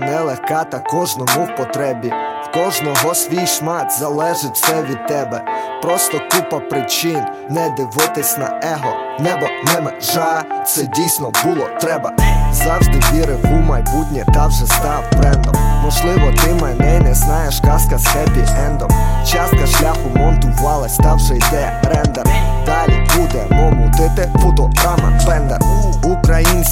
[0.00, 2.12] нелегка, та кожному в потребі.
[2.44, 5.42] В кожного свій шмат залежить все від тебе.
[5.82, 8.94] Просто купа причин не дивитись на его.
[9.18, 12.12] Небо не межа, це дійсно було треба.
[12.52, 15.54] Завжди вірив у майбутнє, та вже став брендом.
[15.84, 18.90] Можливо, ти мене не знаєш, казка з хеппі ендом.
[19.26, 22.26] Частка шляху монтувалась, та вже йде рендер.
[22.66, 23.73] Далі будемо мутити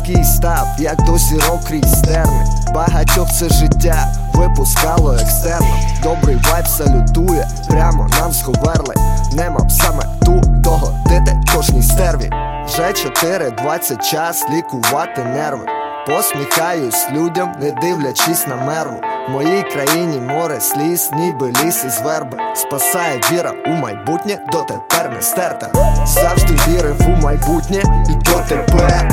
[0.03, 2.45] Український став, як до зірок крізь стерни.
[2.75, 5.77] Багатьох це життя випускало екстерно.
[6.03, 8.95] Добрий вайб салютує, прямо нам сховерли.
[9.33, 12.31] Нема б саме ту догодити кожній стерві.
[12.67, 15.67] Вже 4.20 час лікувати нерви.
[16.07, 19.01] Посміхаюсь людям, не дивлячись на мерву.
[19.29, 22.39] В моїй країні море сліз, ніби ліс із верби.
[22.55, 25.71] Спасає віра у майбутнє, дотепер не стерта.
[26.07, 29.12] Завжди вірив у майбутнє і дотепер.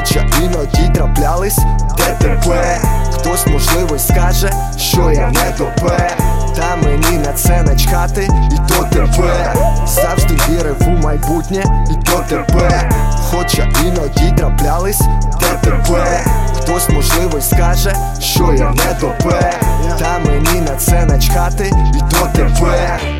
[0.00, 1.58] Хоча іноді траплялись
[1.96, 2.78] ДТП.
[3.12, 6.10] Хтось можливо скаже, що я не допе.
[6.56, 9.56] Та мені на це начхати і то дотепер.
[9.86, 12.94] Завжди вірив у майбутнє і то дотепер.
[13.30, 15.00] Хоча іноді траплялись
[15.40, 16.24] ДТП.
[16.56, 19.52] Хтось можливо скаже, що я не допе.
[19.98, 23.00] Та мені на це начхати і дотепер.
[23.00, 23.19] Поспіх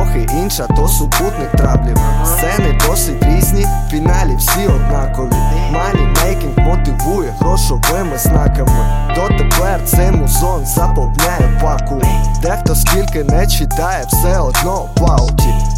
[0.00, 1.96] трохи інша, то супутник trouble -ів.
[2.24, 5.32] Сцени досить різні, в фіналі всі однакові.
[5.72, 9.08] Money making мотивує грошовими знаками.
[9.14, 12.02] Дотепер цей музон заповняє вакуум.
[12.42, 15.10] Дехто скільки не читає, все одно в.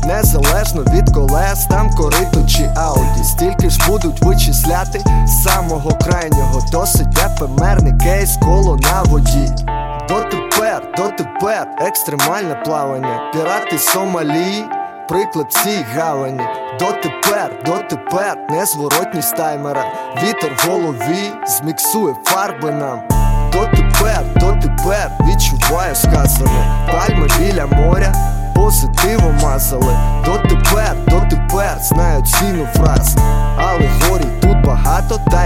[0.07, 3.25] Незалежно від колес, там корито чи ауді.
[3.25, 6.61] Стільки ж будуть вичисляти з самого крайнього.
[6.73, 9.53] Досить ефемерний кейс коло на воді.
[10.83, 14.65] Дотепер, дотепер, екстремальне плавання, пірати Сомалії,
[15.09, 16.41] приклад цій гавані.
[16.79, 19.85] Дотепер, дотепер, незворотність таймера,
[20.23, 23.03] вітер в голові зміксує фарби нам.
[23.53, 28.15] Дотепер, дотепер, відчуваю сказане, пальми біля моря,
[28.55, 29.97] позитивом мазали.
[30.25, 33.17] Дотепер, дотепер, знаю ціну фраз,
[33.59, 35.42] але горі тут багато, та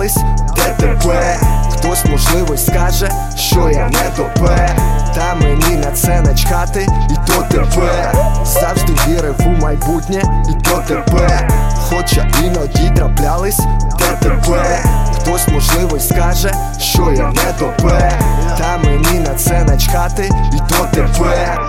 [0.00, 0.16] траплялись
[0.56, 1.38] ДТП
[1.72, 4.76] Хтось можливо скаже, що я не допе
[5.14, 11.52] Та мені на це начхати і то тепер Завжди вірив у майбутнє і то тепер
[11.88, 13.60] Хоча іноді траплялись
[13.98, 14.82] ДТП
[15.14, 18.12] Хтось можливо скаже, що я не допе
[18.58, 21.60] Та мені на це начхати і то тепер